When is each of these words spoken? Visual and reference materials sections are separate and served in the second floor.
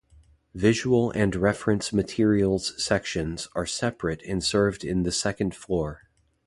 Visual 0.55 1.11
and 1.11 1.35
reference 1.35 1.93
materials 1.93 2.73
sections 2.83 3.47
are 3.53 3.67
separate 3.67 4.23
and 4.25 4.43
served 4.43 4.83
in 4.83 5.03
the 5.03 5.11
second 5.11 5.53
floor. 5.53 6.09